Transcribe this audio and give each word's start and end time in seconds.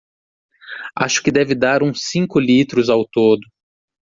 Acho 0.97 1.21
que 1.21 1.29
deve 1.31 1.53
dar 1.53 1.83
uns 1.83 2.09
cinco 2.09 2.39
litros 2.39 2.89
ao 2.89 3.07
todo 3.07 3.41